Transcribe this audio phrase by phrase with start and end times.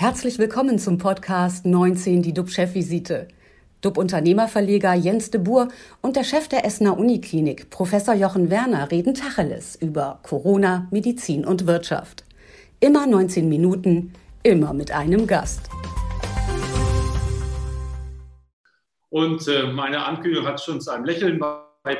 [0.00, 3.26] Herzlich willkommen zum Podcast 19, die DUB-Chefvisite.
[3.80, 5.66] DUB-Unternehmerverleger Jens de Boer
[6.02, 11.66] und der Chef der Essener Uniklinik, Professor Jochen Werner, reden Tacheles über Corona, Medizin und
[11.66, 12.24] Wirtschaft.
[12.78, 14.12] Immer 19 Minuten,
[14.44, 15.68] immer mit einem Gast.
[19.08, 21.96] Und äh, meine Ankündigung hat schon zu einem Lächeln bei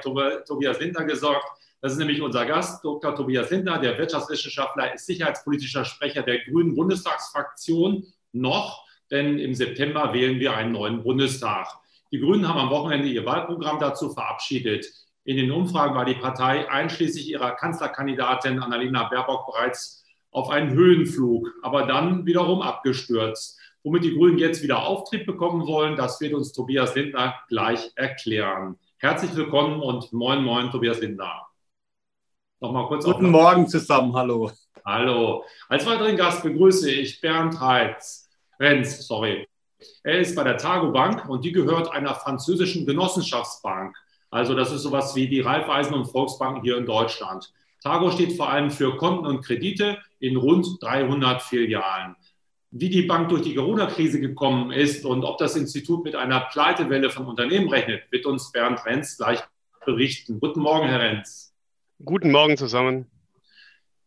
[0.47, 1.58] Tobias Lindner gesorgt.
[1.81, 3.15] Das ist nämlich unser Gast, Dr.
[3.15, 10.41] Tobias Lindner, der Wirtschaftswissenschaftler, ist sicherheitspolitischer Sprecher der Grünen Bundestagsfraktion noch, denn im September wählen
[10.41, 11.69] wir einen neuen Bundestag.
[12.11, 14.87] Die Grünen haben am Wochenende ihr Wahlprogramm dazu verabschiedet.
[15.25, 21.49] In den Umfragen war die Partei einschließlich ihrer Kanzlerkandidatin Annalena Baerbock bereits auf einen Höhenflug,
[21.63, 23.57] aber dann wiederum abgestürzt.
[23.85, 28.77] Womit die Grünen jetzt wieder Auftrieb bekommen wollen, das wird uns Tobias Lindner gleich erklären.
[28.99, 31.48] Herzlich willkommen und moin, moin, Tobias Lindner.
[32.61, 33.05] Nochmal kurz.
[33.05, 34.51] Guten Morgen zusammen, hallo.
[34.85, 35.45] Hallo.
[35.69, 38.29] Als weiteren Gast begrüße ich Bernd Reitz.
[38.59, 39.47] Renz, sorry.
[40.03, 43.97] Er ist bei der Targo Bank und die gehört einer französischen Genossenschaftsbank.
[44.31, 47.53] Also das ist sowas wie die Raiffeisen und Volksbanken hier in Deutschland.
[47.81, 52.17] Targo steht vor allem für Konten und Kredite in rund 300 Filialen.
[52.73, 57.09] Wie die Bank durch die Corona-Krise gekommen ist und ob das Institut mit einer Pleitewelle
[57.11, 59.41] von Unternehmen rechnet, wird uns Bernd Renz gleich
[59.87, 60.41] berichten.
[60.41, 61.48] Guten Morgen, Herr Renz.
[62.05, 63.07] Guten Morgen zusammen.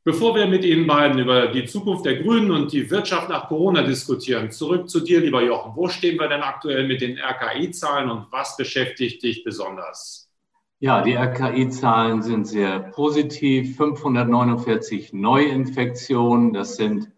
[0.06, 3.84] Bevor wir mit Ihnen beiden über die Zukunft der Grünen und die Wirtschaft nach Corona
[3.84, 5.74] diskutieren, zurück zu dir, lieber Jochen.
[5.76, 10.32] Wo stehen wir denn aktuell mit den RKI-Zahlen und was beschäftigt dich besonders?
[10.80, 13.76] Ja, die RKI-Zahlen sind sehr positiv.
[13.76, 17.12] 549 Neuinfektionen, das sind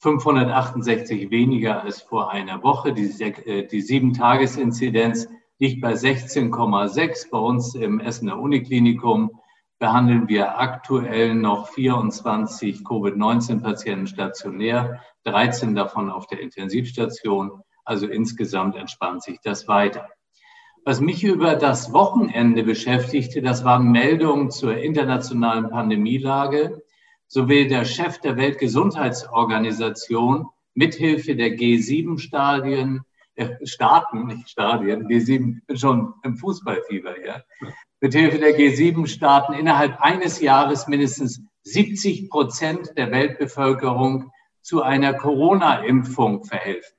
[0.00, 2.92] 568 weniger als vor einer Woche.
[2.92, 5.26] Die, äh, die Sieben-Tages-Inzidenz
[5.58, 9.40] liegt bei 16,6 bei uns im Essener Uniklinikum
[9.78, 17.62] behandeln wir aktuell noch 24 Covid-19-Patienten stationär, 13 davon auf der Intensivstation.
[17.84, 20.08] Also insgesamt entspannt sich das weiter.
[20.84, 26.82] Was mich über das Wochenende beschäftigte, das waren Meldungen zur internationalen Pandemielage.
[27.26, 33.02] So will der Chef der Weltgesundheitsorganisation mithilfe der G7-Stadien,
[33.34, 37.42] äh, Staaten, nicht Stadien, G7, schon im Fußballfieber, ja,
[38.00, 44.30] mithilfe der G7-Staaten innerhalb eines Jahres mindestens 70 Prozent der Weltbevölkerung
[44.62, 46.96] zu einer Corona-Impfung verhelfen.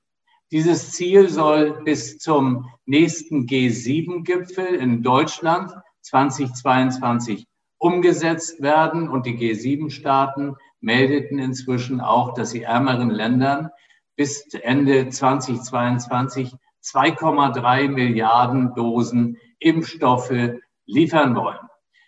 [0.51, 5.71] Dieses Ziel soll bis zum nächsten G7-Gipfel in Deutschland
[6.01, 7.45] 2022
[7.77, 9.09] umgesetzt werden.
[9.09, 13.69] Und die G7-Staaten meldeten inzwischen auch, dass sie ärmeren Ländern
[14.15, 21.59] bis Ende 2022 2,3 Milliarden Dosen Impfstoffe liefern wollen.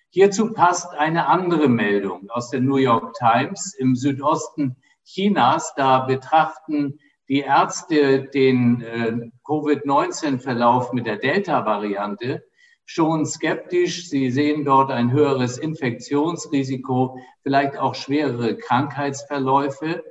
[0.10, 3.74] Hierzu passt eine andere Meldung aus der New York Times.
[3.76, 4.76] Im Südosten
[5.06, 7.00] Chinas, da betrachten
[7.30, 12.44] die Ärzte den äh, Covid-19-Verlauf mit der Delta-Variante
[12.86, 14.10] schon skeptisch.
[14.10, 20.04] Sie sehen dort ein höheres Infektionsrisiko, vielleicht auch schwerere Krankheitsverläufe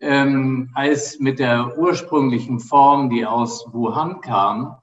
[0.00, 4.76] ähm, als mit der ursprünglichen Form, die aus Wuhan kam.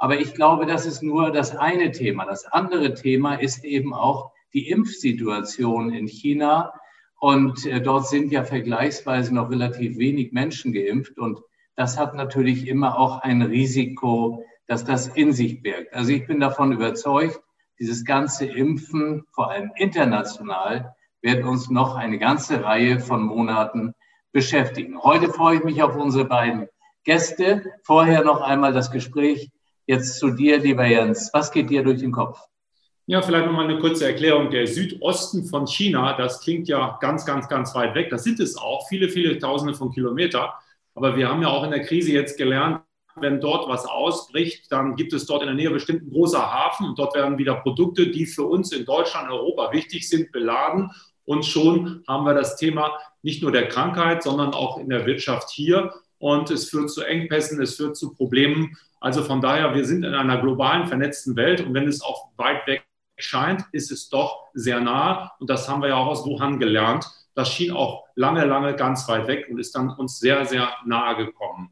[0.00, 2.24] Aber ich glaube, das ist nur das eine Thema.
[2.24, 6.72] Das andere Thema ist eben auch die Impfsituation in China.
[7.18, 11.18] Und äh, dort sind ja vergleichsweise noch relativ wenig Menschen geimpft.
[11.18, 11.40] Und
[11.76, 15.92] das hat natürlich immer auch ein Risiko, dass das in sich birgt.
[15.92, 17.38] Also ich bin davon überzeugt,
[17.78, 23.92] dieses ganze Impfen, vor allem international, wird uns noch eine ganze Reihe von Monaten
[24.32, 24.98] beschäftigen.
[25.02, 26.68] Heute freue ich mich auf unsere beiden
[27.04, 27.64] Gäste.
[27.82, 29.50] Vorher noch einmal das Gespräch
[29.90, 31.30] Jetzt zu dir, lieber Jens.
[31.32, 32.38] Was geht dir durch den Kopf?
[33.06, 34.48] Ja, vielleicht nochmal eine kurze Erklärung.
[34.48, 38.08] Der Südosten von China, das klingt ja ganz, ganz, ganz weit weg.
[38.08, 40.48] Das sind es auch, viele, viele Tausende von Kilometern.
[40.94, 42.82] Aber wir haben ja auch in der Krise jetzt gelernt,
[43.16, 46.86] wenn dort was ausbricht, dann gibt es dort in der Nähe bestimmt ein großer Hafen
[46.86, 50.92] und dort werden wieder Produkte, die für uns in Deutschland, Europa wichtig sind, beladen.
[51.24, 55.50] Und schon haben wir das Thema nicht nur der Krankheit, sondern auch in der Wirtschaft
[55.50, 55.92] hier.
[56.20, 58.76] Und es führt zu Engpässen, es führt zu Problemen.
[59.00, 62.66] Also von daher, wir sind in einer globalen, vernetzten Welt und wenn es auch weit
[62.66, 62.84] weg
[63.16, 65.32] scheint, ist es doch sehr nah.
[65.40, 67.06] Und das haben wir ja auch aus Wuhan gelernt.
[67.34, 71.16] Das schien auch lange, lange ganz weit weg und ist dann uns sehr, sehr nahe
[71.16, 71.70] gekommen.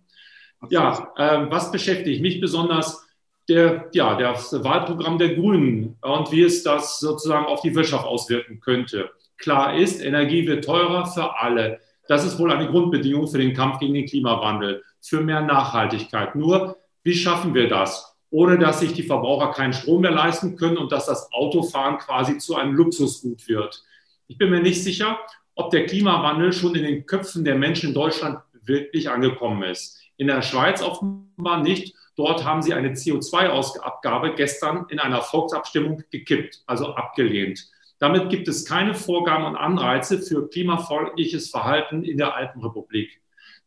[0.71, 3.07] Ja, äh, was beschäftigt mich besonders?
[3.51, 8.61] Der, ja, das Wahlprogramm der Grünen und wie es das sozusagen auf die Wirtschaft auswirken
[8.61, 9.11] könnte.
[9.37, 11.81] Klar ist, Energie wird teurer für alle.
[12.09, 16.35] Das ist wohl eine Grundbedingung für den Kampf gegen den Klimawandel, für mehr Nachhaltigkeit.
[16.35, 20.79] Nur wie schaffen wir das, ohne dass sich die Verbraucher keinen Strom mehr leisten können
[20.79, 23.85] und dass das Autofahren quasi zu einem Luxusgut wird?
[24.27, 25.19] Ich bin mir nicht sicher,
[25.55, 30.01] ob der Klimawandel schon in den Köpfen der Menschen in Deutschland wirklich angekommen ist.
[30.17, 31.95] In der Schweiz offenbar nicht.
[32.17, 37.69] Dort haben sie eine CO2-Abgabe gestern in einer Volksabstimmung gekippt, also abgelehnt.
[37.99, 43.21] Damit gibt es keine Vorgaben und Anreize für klimafreundliches Verhalten in der Alpenrepublik.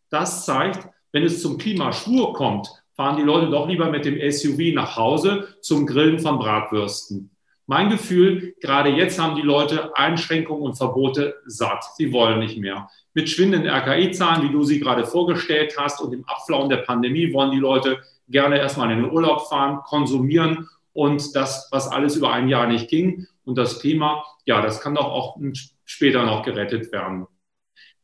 [0.09, 4.73] Das zeigt, wenn es zum Klimaschwur kommt, fahren die Leute doch lieber mit dem SUV
[4.73, 7.31] nach Hause zum Grillen von Bratwürsten.
[7.67, 11.85] Mein Gefühl, gerade jetzt haben die Leute Einschränkungen und Verbote satt.
[11.95, 12.89] Sie wollen nicht mehr.
[13.13, 17.51] Mit schwindenden RKI-Zahlen, wie du sie gerade vorgestellt hast, und dem Abflauen der Pandemie wollen
[17.51, 22.49] die Leute gerne erstmal in den Urlaub fahren, konsumieren und das, was alles über ein
[22.49, 23.27] Jahr nicht ging.
[23.43, 25.37] Und das Klima, ja, das kann doch auch
[25.85, 27.27] später noch gerettet werden.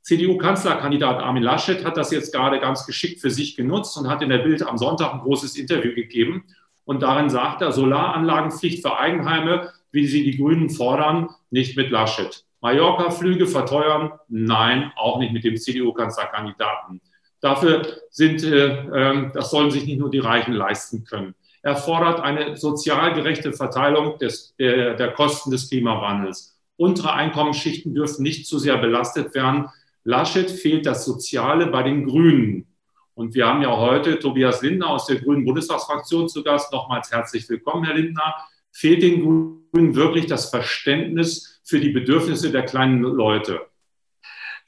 [0.01, 4.29] CDU-Kanzlerkandidat Armin Laschet hat das jetzt gerade ganz geschickt für sich genutzt und hat in
[4.29, 6.45] der Bild am Sonntag ein großes Interview gegeben.
[6.85, 12.45] Und darin sagt er, Solaranlagenpflicht für Eigenheime, wie sie die Grünen fordern, nicht mit Laschet.
[12.61, 14.13] Mallorca-Flüge verteuern?
[14.29, 17.01] Nein, auch nicht mit dem CDU-Kanzlerkandidaten.
[17.41, 21.35] Dafür sind, äh, äh, das sollen sich nicht nur die Reichen leisten können.
[21.61, 26.57] Er fordert eine sozial gerechte Verteilung des, der, der Kosten des Klimawandels.
[26.77, 29.69] Untere Einkommensschichten dürfen nicht zu sehr belastet werden.
[30.03, 32.67] Laschet fehlt das Soziale bei den Grünen.
[33.15, 36.71] Und wir haben ja heute Tobias Lindner aus der Grünen Bundestagsfraktion zu Gast.
[36.71, 38.35] Nochmals herzlich willkommen, Herr Lindner.
[38.71, 43.66] Fehlt den Grünen wirklich das Verständnis für die Bedürfnisse der kleinen Leute?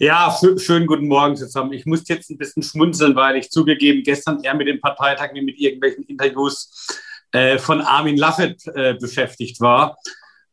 [0.01, 1.73] Ja, schönen guten Morgen zusammen.
[1.73, 5.41] Ich muss jetzt ein bisschen schmunzeln, weil ich zugegeben gestern eher mit dem Parteitag wie
[5.41, 6.87] mit irgendwelchen Interviews
[7.33, 9.97] äh, von Armin Laschet äh, beschäftigt war.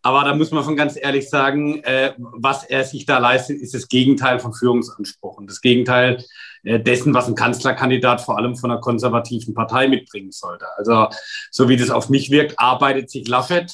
[0.02, 3.72] Aber da muss man schon ganz ehrlich sagen, äh, was er sich da leistet, ist
[3.72, 5.46] das Gegenteil von Führungsansprüchen.
[5.46, 6.24] Das Gegenteil
[6.64, 10.66] äh, dessen, was ein Kanzlerkandidat vor allem von einer konservativen Partei mitbringen sollte.
[10.76, 11.06] Also,
[11.52, 13.72] so wie das auf mich wirkt, arbeitet sich Laschet,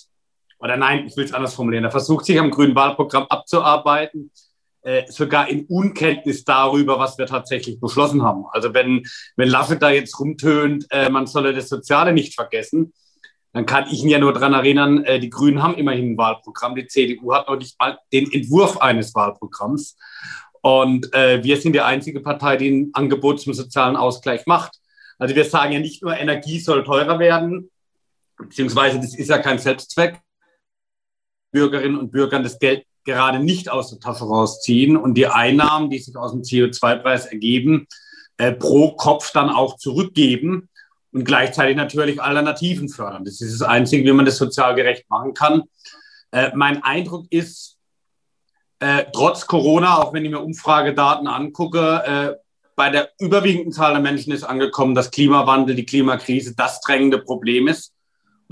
[0.58, 4.30] oder nein, ich will es anders formulieren, er versucht sich am grünen Wahlprogramm abzuarbeiten,
[4.82, 8.44] äh, sogar in Unkenntnis darüber, was wir tatsächlich beschlossen haben.
[8.50, 9.04] Also wenn,
[9.36, 12.92] wenn Laschet da jetzt rumtönt, äh, man solle das Soziale nicht vergessen,
[13.52, 16.74] dann kann ich ihn ja nur daran erinnern, äh, die Grünen haben immerhin ein Wahlprogramm,
[16.74, 19.96] die CDU hat noch nicht mal den Entwurf eines Wahlprogramms.
[20.62, 24.78] Und äh, wir sind die einzige Partei, die ein Angebot zum sozialen Ausgleich macht.
[25.18, 27.70] Also wir sagen ja nicht nur, Energie soll teurer werden,
[28.38, 30.20] beziehungsweise das ist ja kein Selbstzweck.
[31.52, 35.98] Bürgerinnen und Bürgern das Geld gerade nicht aus der Tasche rausziehen und die Einnahmen, die
[35.98, 37.86] sich aus dem CO2-Preis ergeben,
[38.36, 40.68] äh, pro Kopf dann auch zurückgeben
[41.12, 43.24] und gleichzeitig natürlich Alternativen fördern.
[43.24, 45.64] Das ist das Einzige, wie man das sozial gerecht machen kann.
[46.30, 47.78] Äh, mein Eindruck ist,
[48.80, 52.42] äh, trotz Corona, auch wenn ich mir Umfragedaten angucke, äh,
[52.74, 57.68] bei der überwiegenden Zahl der Menschen ist angekommen, dass Klimawandel, die Klimakrise das drängende Problem
[57.68, 57.91] ist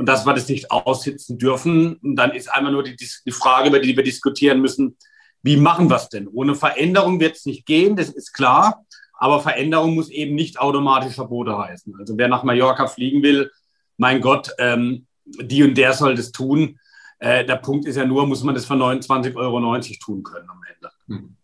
[0.01, 1.97] und dass wir das nicht aussitzen dürfen.
[1.97, 4.97] Und dann ist einmal nur die, die Frage, über die wir diskutieren müssen,
[5.43, 6.27] wie machen wir es denn?
[6.27, 8.87] Ohne Veränderung wird es nicht gehen, das ist klar.
[9.13, 11.95] Aber Veränderung muss eben nicht automatisch Verbote heißen.
[11.99, 13.51] Also wer nach Mallorca fliegen will,
[13.99, 16.81] mein Gott, ähm, die und der soll das tun.
[17.19, 20.63] Äh, der Punkt ist ja nur, muss man das für 29,90 Euro tun können am
[20.75, 20.91] Ende.
[21.09, 21.37] Hm.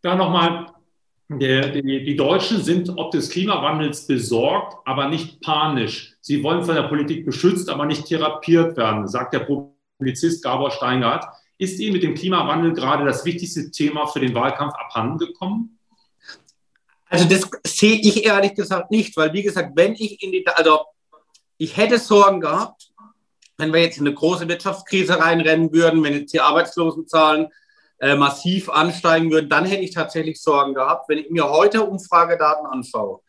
[0.00, 0.72] Da nochmal,
[1.28, 6.15] die, die Deutschen sind ob des Klimawandels besorgt, aber nicht panisch.
[6.26, 11.24] Sie wollen von der Politik beschützt, aber nicht therapiert werden, sagt der Publizist Gabor Steingart.
[11.56, 15.78] Ist Ihnen mit dem Klimawandel gerade das wichtigste Thema für den Wahlkampf abhandengekommen?
[17.08, 20.86] Also das sehe ich ehrlich gesagt nicht, weil wie gesagt, wenn ich in die, also
[21.58, 22.90] ich hätte Sorgen gehabt,
[23.56, 27.52] wenn wir jetzt in eine große Wirtschaftskrise reinrennen würden, wenn jetzt die Arbeitslosenzahlen
[28.00, 31.08] äh, massiv ansteigen würden, dann hätte ich tatsächlich Sorgen gehabt.
[31.08, 33.20] Wenn ich mir heute Umfragedaten anschaue,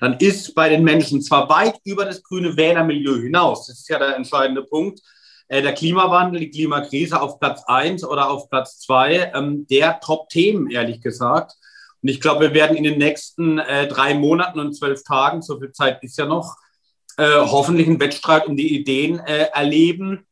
[0.00, 3.98] dann ist bei den Menschen zwar weit über das grüne Wählermilieu hinaus, das ist ja
[3.98, 5.00] der entscheidende Punkt,
[5.48, 10.70] äh, der Klimawandel, die Klimakrise auf Platz eins oder auf Platz zwei ähm, der Top-Themen,
[10.70, 11.54] ehrlich gesagt.
[12.02, 15.58] Und ich glaube, wir werden in den nächsten äh, drei Monaten und zwölf Tagen, so
[15.58, 16.56] viel Zeit ist ja noch,
[17.16, 20.26] äh, hoffentlich einen Wettstreit um die Ideen äh, erleben,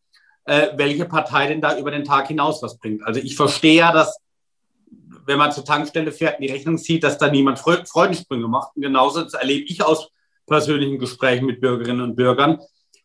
[0.44, 3.04] äh, welche Partei denn da über den Tag hinaus was bringt.
[3.04, 4.16] Also ich verstehe ja, dass
[5.26, 8.76] wenn man zur Tankstelle fährt und die Rechnung sieht, dass da niemand Freudensprünge macht.
[8.76, 10.10] Und genauso das erlebe ich aus
[10.46, 12.60] persönlichen Gesprächen mit Bürgerinnen und Bürgern.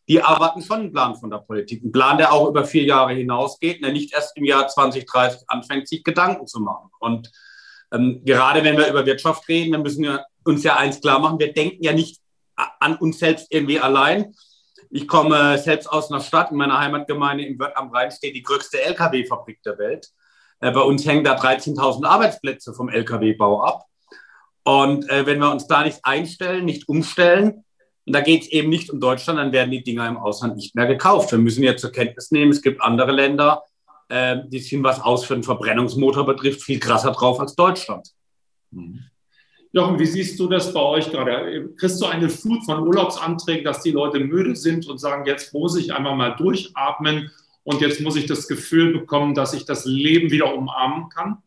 [0.08, 1.82] Die erwarten schon einen Plan von der Politik.
[1.82, 5.88] Einen Plan, der auch über vier Jahre hinausgeht, der nicht erst im Jahr 2030 anfängt,
[5.88, 6.90] sich Gedanken zu machen.
[6.98, 7.30] Und
[7.92, 11.38] ähm, gerade wenn wir über Wirtschaft reden, dann müssen wir uns ja eins klar machen,
[11.38, 12.20] wir denken ja nicht
[12.56, 14.34] an uns selbst irgendwie allein.
[14.90, 18.42] Ich komme selbst aus einer Stadt, in meiner Heimatgemeinde in Wörth am Rhein steht die
[18.42, 20.08] größte Lkw-Fabrik der Welt.
[20.62, 23.84] Äh, bei uns hängen da 13.000 Arbeitsplätze vom Lkw-Bau ab.
[24.64, 27.64] Und äh, wenn wir uns da nicht einstellen, nicht umstellen,
[28.04, 30.74] und da geht es eben nicht um Deutschland, dann werden die Dinger im Ausland nicht
[30.74, 31.30] mehr gekauft.
[31.30, 33.62] Wir müssen ja zur Kenntnis nehmen, es gibt andere Länder,
[34.08, 38.08] äh, die sind, was aus für einen Verbrennungsmotor betrifft, viel krasser drauf als Deutschland.
[38.70, 39.00] Mhm.
[39.74, 41.70] Jochen, wie siehst du das bei euch gerade?
[41.78, 45.76] Kriegst du eine Flut von Urlaubsanträgen, dass die Leute müde sind und sagen, jetzt muss
[45.76, 47.30] ich einmal mal durchatmen
[47.64, 51.42] und jetzt muss ich das Gefühl bekommen, dass ich das Leben wieder umarmen kann?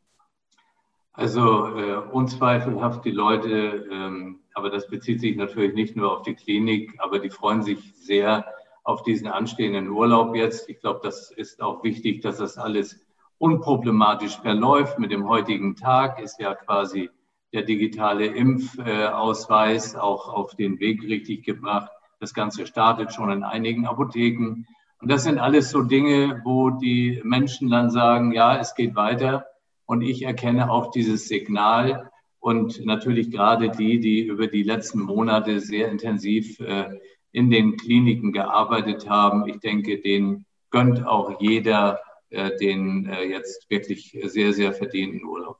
[1.14, 6.36] Also äh, unzweifelhaft die Leute, ähm, aber das bezieht sich natürlich nicht nur auf die
[6.36, 8.46] Klinik, aber die freuen sich sehr
[8.84, 10.70] auf diesen anstehenden Urlaub jetzt.
[10.70, 13.06] Ich glaube, das ist auch wichtig, dass das alles
[13.38, 15.00] unproblematisch verläuft.
[15.00, 17.10] Mit dem heutigen Tag ist ja quasi
[17.54, 21.90] der digitale Impfausweis auch auf den Weg richtig gebracht.
[22.20, 24.66] Das Ganze startet schon in einigen Apotheken.
[25.06, 29.46] Und das sind alles so Dinge, wo die Menschen dann sagen, ja, es geht weiter.
[29.86, 32.10] Und ich erkenne auch dieses Signal
[32.40, 37.00] und natürlich gerade die, die über die letzten Monate sehr intensiv äh,
[37.32, 39.48] in den Kliniken gearbeitet haben.
[39.48, 42.00] Ich denke, denen gönnt auch jeder
[42.32, 45.60] äh, den äh, jetzt wirklich sehr, sehr verdienten Urlaub.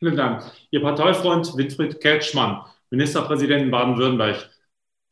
[0.00, 0.42] Vielen Dank.
[0.70, 4.50] Ihr Parteifreund Winfried Kretschmann, Ministerpräsident in Baden-Württemberg,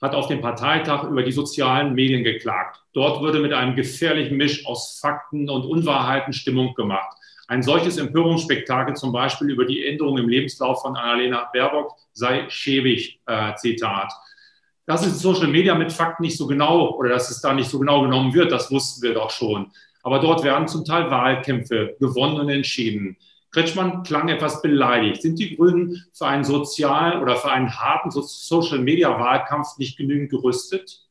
[0.05, 2.79] hat auf dem Parteitag über die sozialen Medien geklagt.
[2.93, 7.17] Dort würde mit einem gefährlichen Misch aus Fakten und Unwahrheiten Stimmung gemacht.
[7.49, 13.19] Ein solches Empörungsspektakel, zum Beispiel über die Änderung im Lebenslauf von Annalena Baerbock, sei schäbig,
[13.25, 14.13] äh, Zitat.
[14.85, 17.79] Dass es Social Media mit Fakten nicht so genau oder dass es da nicht so
[17.79, 19.73] genau genommen wird, das wussten wir doch schon.
[20.03, 23.17] Aber dort werden zum Teil Wahlkämpfe gewonnen und entschieden.
[23.55, 25.23] Kretschmann klang etwas beleidigt.
[25.23, 31.03] Sind die Grünen für einen sozialen oder für einen harten Social-Media-Wahlkampf nicht genügend gerüstet?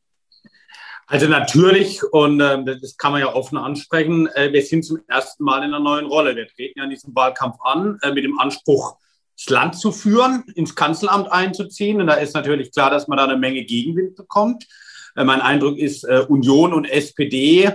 [1.08, 5.44] Also natürlich, und äh, das kann man ja offen ansprechen, äh, wir sind zum ersten
[5.46, 6.36] Mal in einer neuen Rolle.
[6.36, 8.98] Wir treten ja in diesem Wahlkampf an äh, mit dem Anspruch,
[9.38, 12.02] das Land zu führen, ins Kanzleramt einzuziehen.
[12.02, 14.68] Und da ist natürlich klar, dass man da eine Menge Gegenwind bekommt.
[15.16, 17.72] Äh, mein Eindruck ist, äh, Union und SPD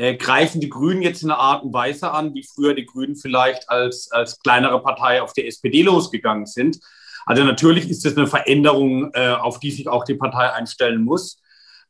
[0.00, 3.16] äh, greifen die Grünen jetzt in einer Art und Weise an, wie früher die Grünen
[3.16, 6.80] vielleicht als, als kleinere Partei auf die SPD losgegangen sind.
[7.26, 11.42] Also natürlich ist das eine Veränderung, äh, auf die sich auch die Partei einstellen muss.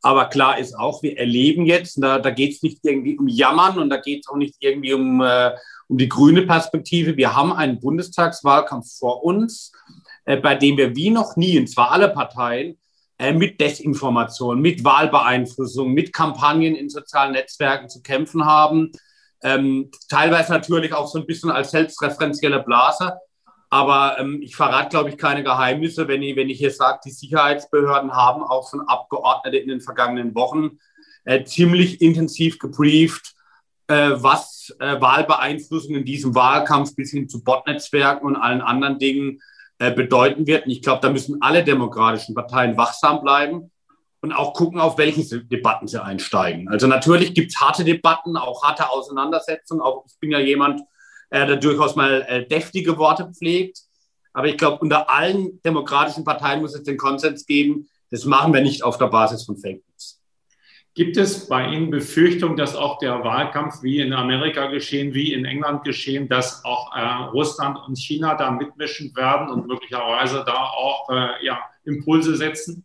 [0.02, 3.79] Aber klar ist auch, wir erleben jetzt, da, da geht es nicht irgendwie um Jammern
[3.79, 5.52] und da geht es auch nicht irgendwie um, äh,
[5.87, 7.17] um die grüne Perspektive.
[7.17, 9.71] Wir haben einen Bundestagswahlkampf vor uns,
[10.25, 12.76] äh, bei dem wir wie noch nie, und zwar alle Parteien,
[13.21, 18.93] äh, mit Desinformation, mit Wahlbeeinflussung, mit Kampagnen in sozialen Netzwerken zu kämpfen haben.
[19.43, 23.12] Ähm, teilweise natürlich auch so ein bisschen als selbstreferenzielle Blase.
[23.69, 27.11] Aber ähm, ich verrate, glaube ich, keine Geheimnisse, wenn ich, wenn ich hier sage, die
[27.11, 30.79] Sicherheitsbehörden haben auch von Abgeordneten in den vergangenen Wochen
[31.25, 33.35] äh, ziemlich intensiv gebrieft,
[33.89, 39.43] äh, was äh, Wahlbeeinflussung in diesem Wahlkampf bis hin zu Botnetzwerken und allen anderen Dingen
[39.81, 40.67] äh, bedeuten wird.
[40.67, 43.71] Und ich glaube, da müssen alle demokratischen Parteien wachsam bleiben
[44.21, 46.69] und auch gucken, auf welche Debatten sie einsteigen.
[46.69, 49.81] Also natürlich gibt es harte Debatten, auch harte Auseinandersetzungen.
[49.81, 50.83] Auch ich bin ja jemand,
[51.31, 53.79] äh, der durchaus mal äh, deftige Worte pflegt.
[54.35, 58.61] Aber ich glaube, unter allen demokratischen Parteien muss es den Konsens geben, das machen wir
[58.61, 59.83] nicht auf der Basis von Fake.
[61.00, 65.47] Gibt es bei Ihnen Befürchtung, dass auch der Wahlkampf wie in Amerika geschehen, wie in
[65.47, 67.00] England geschehen, dass auch äh,
[67.33, 72.85] Russland und China da mitmischen werden und möglicherweise da auch äh, ja, Impulse setzen?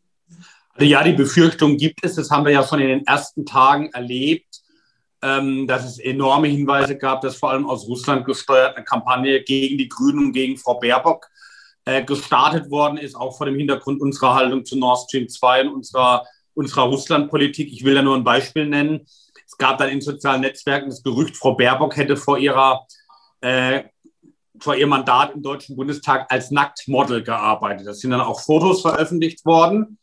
[0.75, 2.15] Also ja, die Befürchtung gibt es.
[2.15, 4.61] Das haben wir ja schon in den ersten Tagen erlebt,
[5.21, 9.77] ähm, dass es enorme Hinweise gab, dass vor allem aus Russland gesteuert eine Kampagne gegen
[9.77, 11.27] die Grünen und gegen Frau Baerbock
[11.83, 15.73] äh, gestartet worden ist, auch vor dem Hintergrund unserer Haltung zu Nord Stream 2 und
[15.73, 16.25] unserer
[16.55, 17.71] unserer Russlandpolitik.
[17.71, 19.05] Ich will da nur ein Beispiel nennen.
[19.45, 22.85] Es gab dann in sozialen Netzwerken das Gerücht, Frau Baerbock hätte vor ihrer
[23.41, 23.83] äh,
[24.59, 27.87] vor ihrem Mandat im Deutschen Bundestag als Nacktmodel gearbeitet.
[27.87, 29.97] Das sind dann auch Fotos veröffentlicht worden.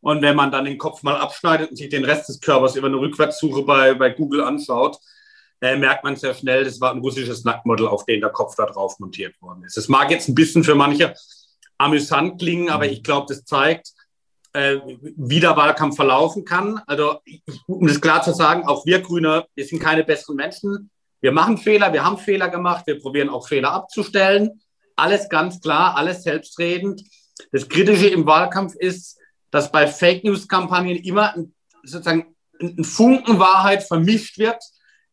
[0.00, 2.88] Und wenn man dann den Kopf mal abschneidet und sich den Rest des Körpers über
[2.88, 4.98] eine Rückwärtssuche bei, bei Google anschaut,
[5.60, 8.66] äh, merkt man sehr schnell, das war ein russisches Nacktmodel, auf den der Kopf da
[8.66, 9.76] drauf montiert worden ist.
[9.76, 11.14] Das mag jetzt ein bisschen für manche
[11.78, 13.92] amüsant klingen, aber ich glaube, das zeigt,
[14.52, 14.76] äh,
[15.16, 16.80] wie der Wahlkampf verlaufen kann.
[16.86, 17.20] Also,
[17.66, 20.90] um das klar zu sagen, auch wir Grüne, wir sind keine besseren Menschen.
[21.20, 24.60] Wir machen Fehler, wir haben Fehler gemacht, wir probieren auch Fehler abzustellen.
[24.96, 27.02] Alles ganz klar, alles selbstredend.
[27.52, 29.18] Das Kritische im Wahlkampf ist,
[29.50, 31.34] dass bei Fake News-Kampagnen immer
[31.84, 34.62] sozusagen ein Funken Wahrheit vermischt wird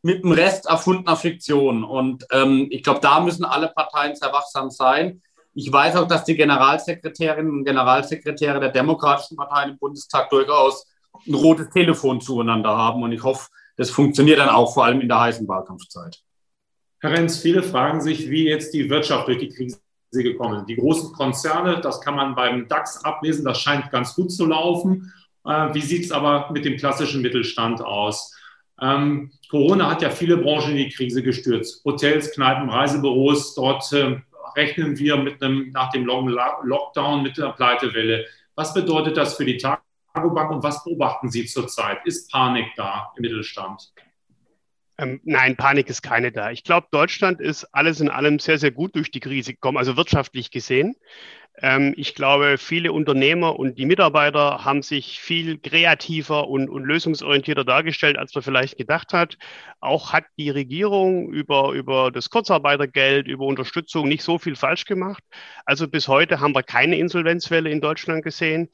[0.02, 1.84] mit dem Rest erfundener Fiktion.
[1.84, 5.22] Und ähm, ich glaube, da müssen alle Parteien sehr wachsam sein.
[5.54, 10.86] Ich weiß auch, dass die Generalsekretärinnen und Generalsekretäre der Demokratischen Parteien im Bundestag durchaus
[11.26, 13.02] ein rotes Telefon zueinander haben.
[13.02, 16.20] Und ich hoffe, das funktioniert dann auch vor allem in der heißen Wahlkampfzeit.
[17.00, 19.80] Herr Renz, viele fragen sich, wie jetzt die Wirtschaft durch die Krise
[20.12, 20.68] gekommen ist.
[20.68, 25.12] Die großen Konzerne, das kann man beim DAX ablesen, das scheint ganz gut zu laufen.
[25.46, 28.34] Äh, wie sieht es aber mit dem klassischen Mittelstand aus?
[28.80, 31.82] Ähm, Corona hat ja viele Branchen in die Krise gestürzt.
[31.84, 34.20] Hotels, Kneipen, Reisebüros, dort äh,
[34.60, 38.26] rechnen wir mit einem, nach dem Lockdown mit einer Pleitewelle?
[38.54, 41.98] Was bedeutet das für die Targobank und was beobachten Sie zurzeit?
[42.04, 43.92] Ist Panik da im Mittelstand?
[44.98, 46.50] Ähm, nein, Panik ist keine da.
[46.50, 49.96] Ich glaube, Deutschland ist alles in allem sehr, sehr gut durch die Krise gekommen, also
[49.96, 50.94] wirtschaftlich gesehen.
[51.58, 57.64] Ähm, ich glaube, viele Unternehmer und die Mitarbeiter haben sich viel kreativer und, und, lösungsorientierter
[57.64, 59.36] dargestellt, als man vielleicht gedacht hat.
[59.80, 65.22] Auch hat die Regierung über, über das Kurzarbeitergeld, über Unterstützung nicht so viel falsch gemacht.
[65.64, 68.70] Also bis heute haben wir keine Insolvenzwelle in Deutschland gesehen.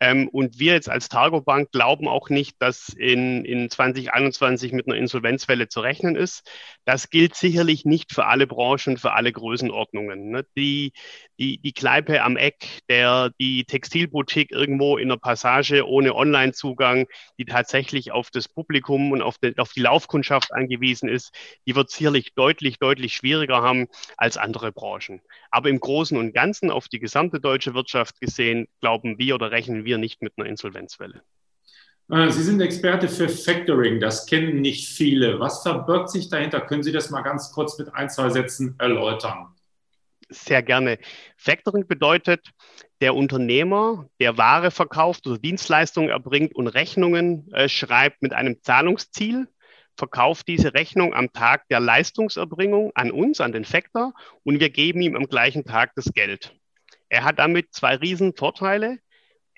[0.00, 4.86] Ähm, und wir jetzt als Targo Bank glauben auch nicht, dass in, in 2021 mit
[4.86, 6.48] einer Insolvenzwelle zu rechnen ist.
[6.84, 10.30] Das gilt sicherlich nicht für alle Branchen, für alle Größenordnungen.
[10.30, 10.46] Ne?
[10.56, 10.92] Die,
[11.38, 17.06] die, die Kneipe am Eck, der, die Textilboutique irgendwo in der Passage ohne Online-Zugang,
[17.38, 21.34] die tatsächlich auf das Publikum und auf, die, auf die Laufkundschaft angewiesen ist,
[21.66, 25.20] die wird sicherlich deutlich, deutlich schwieriger haben als andere Branchen.
[25.50, 29.84] Aber im Großen und Ganzen auf die gesamte deutsche Wirtschaft gesehen, glauben wir oder rechnen
[29.84, 31.22] wir nicht mit einer Insolvenzwelle.
[32.10, 35.40] Äh, Sie sind Experte für Factoring, das kennen nicht viele.
[35.40, 36.60] Was verbirgt sich dahinter?
[36.60, 39.54] Können Sie das mal ganz kurz mit ein, zwei Sätzen erläutern?
[40.30, 40.98] Sehr gerne.
[41.38, 42.50] Factoring bedeutet,
[43.00, 49.48] der Unternehmer, der Ware verkauft oder Dienstleistungen erbringt und Rechnungen äh, schreibt mit einem Zahlungsziel,
[49.96, 54.12] verkauft diese Rechnung am Tag der Leistungserbringung an uns, an den Factor,
[54.44, 56.54] und wir geben ihm am gleichen Tag das Geld.
[57.08, 58.98] Er hat damit zwei riesen Vorteile.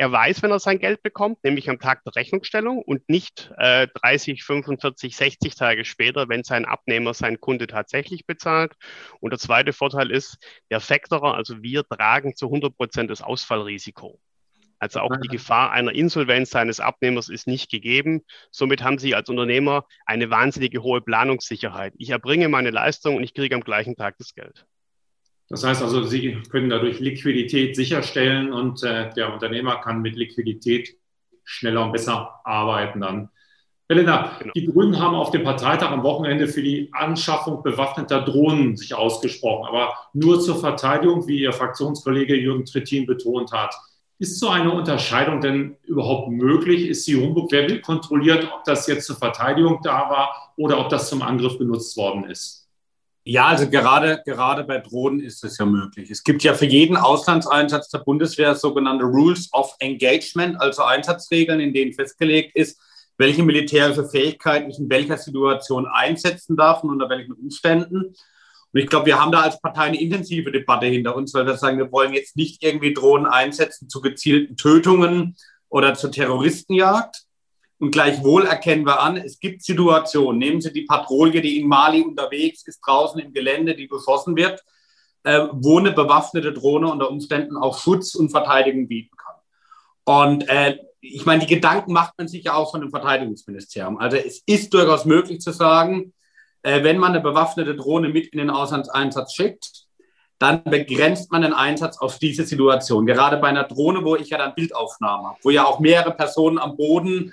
[0.01, 3.87] Er weiß, wenn er sein Geld bekommt, nämlich am Tag der Rechnungsstellung und nicht äh,
[4.01, 8.73] 30, 45, 60 Tage später, wenn sein Abnehmer, sein Kunde tatsächlich bezahlt.
[9.21, 10.39] Und der zweite Vorteil ist,
[10.71, 14.19] der Factorer, also wir tragen zu 100 Prozent das Ausfallrisiko.
[14.79, 18.23] Also auch die Gefahr einer Insolvenz seines Abnehmers ist nicht gegeben.
[18.51, 21.93] Somit haben Sie als Unternehmer eine wahnsinnige hohe Planungssicherheit.
[21.99, 24.65] Ich erbringe meine Leistung und ich kriege am gleichen Tag das Geld.
[25.51, 30.97] Das heißt also, Sie können dadurch Liquidität sicherstellen und äh, der Unternehmer kann mit Liquidität
[31.43, 33.31] schneller und besser arbeiten dann.
[33.89, 34.53] Helena, genau.
[34.55, 39.67] die Grünen haben auf dem Parteitag am Wochenende für die Anschaffung bewaffneter Drohnen sich ausgesprochen,
[39.67, 43.75] aber nur zur Verteidigung, wie Ihr Fraktionskollege Jürgen Trittin betont hat.
[44.21, 46.87] Ist so eine Unterscheidung denn überhaupt möglich?
[46.87, 47.51] Ist sie Humbug?
[47.51, 51.59] Wer will kontrolliert, ob das jetzt zur Verteidigung da war oder ob das zum Angriff
[51.59, 52.70] benutzt worden ist?
[53.25, 56.11] Ja, also gerade, gerade bei Drohnen ist es ja möglich.
[56.11, 61.75] Es gibt ja für jeden Auslandseinsatz der Bundeswehr sogenannte Rules of Engagement, also Einsatzregeln, in
[61.75, 62.81] denen festgelegt ist,
[63.19, 68.15] welche militärische Fähigkeiten ich in welcher Situation einsetzen darf und unter welchen Umständen.
[68.73, 71.59] Und ich glaube, wir haben da als Partei eine intensive Debatte hinter uns, weil wir
[71.59, 75.37] sagen, wir wollen jetzt nicht irgendwie Drohnen einsetzen zu gezielten Tötungen
[75.69, 77.25] oder zur Terroristenjagd.
[77.81, 80.39] Und gleichwohl erkennen wir an, es gibt Situationen.
[80.39, 84.63] Nehmen Sie die Patrouille, die in Mali unterwegs ist, draußen im Gelände, die beschossen wird,
[85.25, 89.35] äh, wo eine bewaffnete Drohne unter Umständen auch Schutz und Verteidigung bieten kann.
[90.05, 93.97] Und äh, ich meine, die Gedanken macht man sich ja auch von dem Verteidigungsministerium.
[93.97, 96.13] Also es ist durchaus möglich zu sagen,
[96.63, 99.87] äh, wenn man eine bewaffnete Drohne mit in den Auslandseinsatz schickt,
[100.39, 103.07] dann begrenzt man den Einsatz auf diese Situation.
[103.07, 106.59] Gerade bei einer Drohne, wo ich ja dann Bildaufnahmen habe, wo ja auch mehrere Personen
[106.59, 107.33] am Boden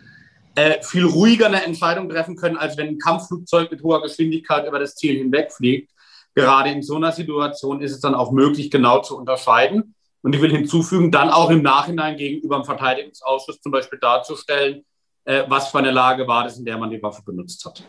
[0.58, 4.80] äh, viel ruhiger eine Entscheidung treffen können, als wenn ein Kampfflugzeug mit hoher Geschwindigkeit über
[4.80, 5.91] das Ziel hinwegfliegt.
[6.34, 9.93] Gerade in so einer Situation ist es dann auch möglich, genau zu unterscheiden.
[10.24, 14.84] Und ich will hinzufügen, dann auch im Nachhinein gegenüber dem Verteidigungsausschuss zum Beispiel darzustellen,
[15.26, 17.84] äh, was für eine Lage war das, in der man die Waffe benutzt hat.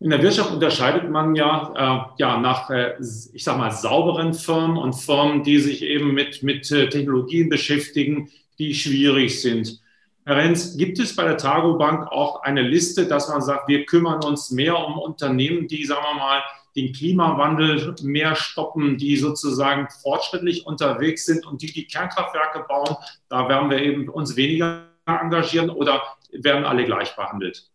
[0.00, 2.94] In der Wirtschaft unterscheidet man ja, äh, ja nach, äh,
[3.34, 8.30] ich sag mal, sauberen Firmen und Firmen, die sich eben mit, mit äh, Technologien beschäftigen,
[8.58, 9.78] die schwierig sind.
[10.26, 13.86] Herr Renz, gibt es bei der Targo Bank auch eine Liste, dass man sagt, wir
[13.86, 16.42] kümmern uns mehr um Unternehmen, die, sagen wir mal,
[16.76, 22.96] den Klimawandel mehr stoppen, die sozusagen fortschrittlich unterwegs sind und die die Kernkraftwerke bauen,
[23.28, 27.70] da werden wir eben uns weniger engagieren oder werden alle gleich behandelt?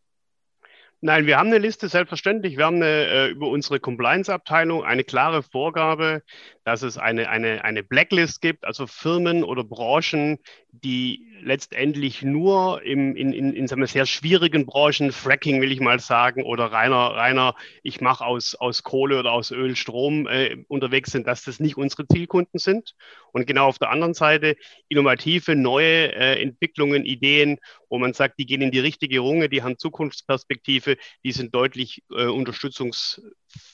[1.02, 2.58] Nein, wir haben eine Liste, selbstverständlich.
[2.58, 6.24] Wir haben eine, äh, über unsere Compliance-Abteilung eine klare Vorgabe,
[6.66, 10.40] dass es eine, eine, eine Blacklist gibt, also Firmen oder Branchen,
[10.72, 16.00] die letztendlich nur im, in, in, in sagen sehr schwierigen Branchen, Fracking will ich mal
[16.00, 21.12] sagen, oder reiner, reiner ich mache aus, aus Kohle oder aus Öl Strom äh, unterwegs
[21.12, 22.96] sind, dass das nicht unsere Zielkunden sind.
[23.32, 24.56] Und genau auf der anderen Seite
[24.90, 29.62] innovative, neue äh, Entwicklungen, Ideen, wo man sagt, die gehen in die richtige Runge, die
[29.62, 32.26] haben Zukunftsperspektive, die sind deutlich äh,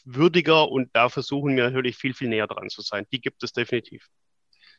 [0.05, 3.05] unterstützungswürdiger und da versuchen wir natürlich viel, viel näher dran zu sein.
[3.11, 4.07] Die gibt es definitiv.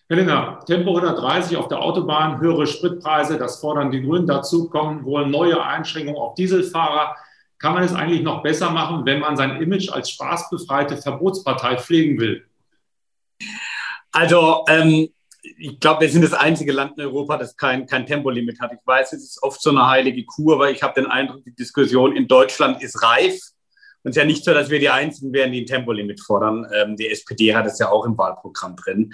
[0.09, 4.27] Helena, Tempo 130 auf der Autobahn, höhere Spritpreise, das fordern die Grünen.
[4.27, 7.17] Dazu kommen wohl neue Einschränkungen auf Dieselfahrer.
[7.59, 12.19] Kann man es eigentlich noch besser machen, wenn man sein Image als spaßbefreite Verbotspartei pflegen
[12.19, 12.45] will?
[14.11, 15.09] Also, ähm,
[15.59, 18.73] ich glaube, wir sind das einzige Land in Europa, das kein, kein Tempolimit hat.
[18.73, 21.55] Ich weiß, es ist oft so eine heilige Kur, aber ich habe den Eindruck, die
[21.55, 23.41] Diskussion in Deutschland ist reif.
[24.05, 26.67] Und es ist ja nicht so, dass wir die Einzigen wären, die ein Tempolimit fordern.
[26.75, 29.13] Ähm, die SPD hat es ja auch im Wahlprogramm drin.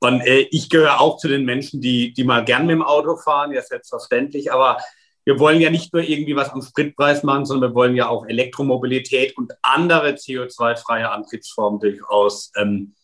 [0.00, 3.16] Und äh, ich gehöre auch zu den Menschen, die, die mal gern mit dem Auto
[3.16, 4.52] fahren, ja selbstverständlich.
[4.52, 4.78] Aber
[5.24, 8.26] wir wollen ja nicht nur irgendwie was am Spritpreis machen, sondern wir wollen ja auch
[8.26, 12.94] Elektromobilität und andere CO2-freie Antriebsformen durchaus ähm,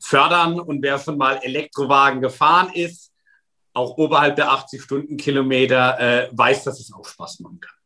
[0.00, 0.58] fördern.
[0.58, 3.12] Und wer schon mal Elektrowagen gefahren ist,
[3.74, 7.77] auch oberhalb der 80 Stundenkilometer, äh, weiß, dass es auch Spaß machen kann.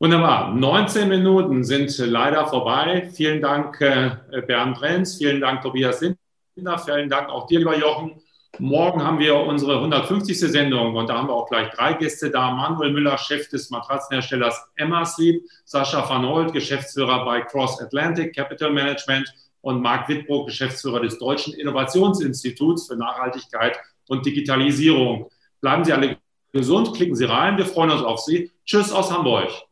[0.00, 0.54] Wunderbar.
[0.54, 3.10] 19 Minuten sind leider vorbei.
[3.12, 5.16] Vielen Dank, äh, Bernd Renz.
[5.16, 6.78] Vielen Dank, Tobias Lindner.
[6.78, 8.12] Vielen Dank auch dir, lieber Jochen.
[8.60, 10.38] Morgen haben wir unsere 150.
[10.38, 12.52] Sendung und da haben wir auch gleich drei Gäste da.
[12.52, 18.70] Manuel Müller, Chef des Matratzenherstellers Emma Sleep, Sascha van Holt, Geschäftsführer bei Cross Atlantic Capital
[18.70, 19.28] Management
[19.62, 25.28] und Marc Wittbrock, Geschäftsführer des Deutschen Innovationsinstituts für Nachhaltigkeit und Digitalisierung.
[25.60, 26.18] Bleiben Sie alle
[26.52, 28.52] gesund, klicken Sie rein, wir freuen uns auf Sie.
[28.64, 29.67] Tschüss aus Hamburg.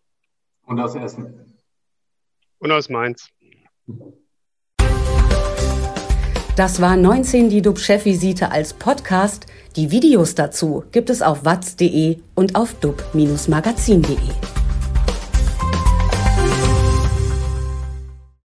[0.66, 1.56] Und aus Essen.
[2.58, 3.28] Und aus Mainz.
[6.56, 9.46] Das war 19 die DUB-Chefvisite als Podcast.
[9.76, 14.65] Die Videos dazu gibt es auf watz.de und auf dub-magazin.de.